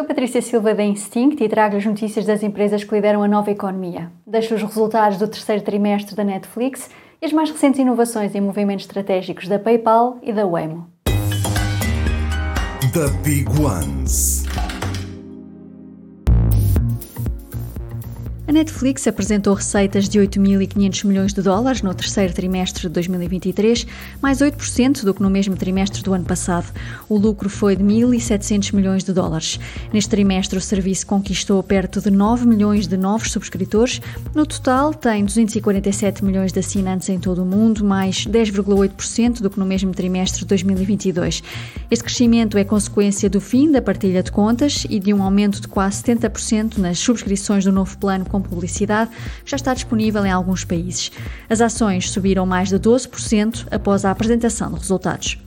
Sou 0.00 0.06
Patrícia 0.06 0.40
Silva 0.40 0.74
da 0.74 0.82
Instinct 0.82 1.44
e 1.44 1.46
trago 1.46 1.76
as 1.76 1.84
notícias 1.84 2.24
das 2.24 2.42
empresas 2.42 2.82
que 2.82 2.94
lideram 2.94 3.22
a 3.22 3.28
nova 3.28 3.50
economia. 3.50 4.10
Deixo 4.26 4.54
os 4.54 4.62
resultados 4.62 5.18
do 5.18 5.28
terceiro 5.28 5.62
trimestre 5.62 6.16
da 6.16 6.24
Netflix 6.24 6.88
e 7.20 7.26
as 7.26 7.34
mais 7.34 7.50
recentes 7.50 7.78
inovações 7.78 8.34
em 8.34 8.40
movimentos 8.40 8.86
estratégicos 8.86 9.46
da 9.46 9.58
PayPal 9.58 10.16
e 10.22 10.32
da 10.32 10.46
Waymo. 10.46 10.88
The 12.94 13.08
Big 13.22 13.46
Ones. 13.60 14.39
A 18.50 18.52
Netflix 18.52 19.06
apresentou 19.06 19.54
receitas 19.54 20.08
de 20.08 20.18
8.500 20.18 21.04
milhões 21.04 21.32
de 21.32 21.40
dólares 21.40 21.82
no 21.82 21.94
terceiro 21.94 22.34
trimestre 22.34 22.82
de 22.82 22.88
2023, 22.88 23.86
mais 24.20 24.38
8% 24.38 25.04
do 25.04 25.14
que 25.14 25.22
no 25.22 25.30
mesmo 25.30 25.54
trimestre 25.54 26.02
do 26.02 26.12
ano 26.12 26.24
passado. 26.24 26.66
O 27.08 27.16
lucro 27.16 27.48
foi 27.48 27.76
de 27.76 27.84
1.700 27.84 28.74
milhões 28.74 29.04
de 29.04 29.12
dólares. 29.12 29.60
Neste 29.92 30.10
trimestre, 30.10 30.58
o 30.58 30.60
serviço 30.60 31.06
conquistou 31.06 31.62
perto 31.62 32.00
de 32.00 32.10
9 32.10 32.44
milhões 32.44 32.88
de 32.88 32.96
novos 32.96 33.30
subscritores. 33.30 34.00
No 34.34 34.44
total, 34.44 34.92
tem 34.94 35.24
247 35.24 36.24
milhões 36.24 36.52
de 36.52 36.58
assinantes 36.58 37.08
em 37.08 37.20
todo 37.20 37.44
o 37.44 37.46
mundo, 37.46 37.84
mais 37.84 38.26
10,8% 38.26 39.42
do 39.42 39.48
que 39.48 39.60
no 39.60 39.64
mesmo 39.64 39.92
trimestre 39.92 40.40
de 40.40 40.46
2022. 40.46 41.40
Este 41.88 42.02
crescimento 42.02 42.58
é 42.58 42.64
consequência 42.64 43.30
do 43.30 43.40
fim 43.40 43.70
da 43.70 43.80
partilha 43.80 44.24
de 44.24 44.32
contas 44.32 44.84
e 44.90 44.98
de 44.98 45.14
um 45.14 45.22
aumento 45.22 45.60
de 45.60 45.68
quase 45.68 46.02
70% 46.02 46.78
nas 46.78 46.98
subscrições 46.98 47.64
do 47.64 47.70
novo 47.70 47.96
plano 47.96 48.24
com 48.40 48.48
publicidade, 48.48 49.10
já 49.44 49.56
está 49.56 49.74
disponível 49.74 50.24
em 50.24 50.30
alguns 50.30 50.64
países. 50.64 51.10
As 51.48 51.60
ações 51.60 52.10
subiram 52.10 52.46
mais 52.46 52.68
de 52.68 52.76
12% 52.76 53.66
após 53.70 54.04
a 54.04 54.10
apresentação 54.10 54.72
de 54.72 54.78
resultados. 54.78 55.38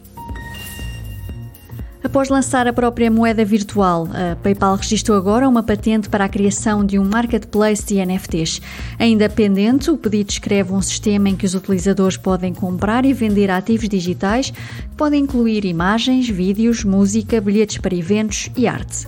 Após 2.03 2.27
lançar 2.27 2.67
a 2.67 2.73
própria 2.73 3.09
moeda 3.09 3.45
virtual, 3.45 4.09
a 4.11 4.35
PayPal 4.35 4.75
registrou 4.75 5.17
agora 5.17 5.48
uma 5.48 5.63
patente 5.63 6.09
para 6.09 6.25
a 6.25 6.29
criação 6.29 6.85
de 6.85 6.99
um 6.99 7.05
marketplace 7.05 7.85
de 7.85 8.05
NFTs. 8.05 8.62
Ainda 8.99 9.29
pendente, 9.29 9.90
o 9.90 9.98
pedido 9.98 10.27
descreve 10.27 10.73
um 10.73 10.81
sistema 10.81 11.29
em 11.29 11.35
que 11.35 11.46
os 11.46 11.55
utilizadores 11.55 12.18
podem 12.18 12.53
comprar 12.53 13.05
e 13.05 13.13
vender 13.13 13.49
ativos 13.49 13.87
digitais 13.87 14.51
que 14.51 14.96
podem 14.98 15.23
incluir 15.23 15.63
imagens, 15.63 16.27
vídeos, 16.27 16.84
música, 16.84 17.40
bilhetes 17.40 17.77
para 17.77 17.96
eventos 17.96 18.51
e 18.57 18.68
arte. 18.68 19.07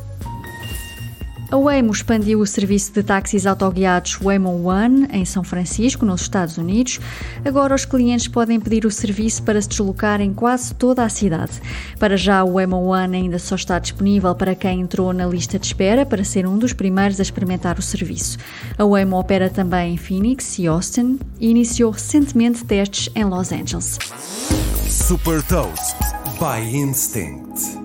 A 1.52 1.58
Waymo 1.58 1.92
expandiu 1.92 2.40
o 2.40 2.46
serviço 2.46 2.92
de 2.92 3.04
táxis 3.04 3.46
autoguiados 3.46 4.16
Waymo 4.16 4.68
One 4.68 5.08
em 5.12 5.24
São 5.26 5.44
Francisco, 5.44 6.04
nos 6.04 6.22
Estados 6.22 6.58
Unidos. 6.58 7.00
Agora 7.46 7.76
os 7.76 7.86
clientes 7.86 8.28
podem 8.28 8.60
pedir 8.60 8.86
o 8.86 8.92
serviço 8.92 9.44
para 9.44 9.62
se 9.62 9.70
deslocar 9.70 10.22
em 10.22 10.34
quase 10.34 10.74
toda 10.74 11.04
a 11.04 11.10
cidade. 11.10 11.62
Para 12.00 12.18
já, 12.18 12.44
o 12.44 12.54
Waymo 12.54 12.78
One 12.78 13.16
ainda 13.16 13.38
só 13.38 13.56
está 13.56 13.78
disponível 13.78 14.34
para 14.34 14.56
quem 14.56 14.82
entrou 14.82 15.14
na 15.14 15.28
lista 15.28 15.60
de 15.60 15.68
espera 15.68 16.04
para 16.06 16.24
ser 16.24 16.48
um 16.48 16.58
dos 16.58 16.74
primeiros 16.74 17.20
a 17.20 17.24
experimentar 17.24 17.78
o 17.78 17.82
serviço. 17.82 18.38
A 18.78 18.84
Waymo 18.84 19.16
opera 19.16 19.50
também 19.50 19.94
em 19.94 19.98
Phoenix 19.98 20.58
e 20.58 20.66
Austin 20.66 21.20
e 21.40 21.50
iniciou 21.50 21.92
recentemente 21.92 22.66
testes 22.66 23.10
em 23.16 23.24
Los 23.24 23.52
Angeles. 23.52 24.00
Super 24.90 25.44
Toast 25.44 25.96
by 26.40 26.60
Instinct. 26.76 27.85